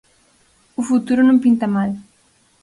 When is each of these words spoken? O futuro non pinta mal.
O 0.79 0.81
futuro 0.89 1.21
non 1.25 1.41
pinta 1.43 1.67
mal. 1.75 1.91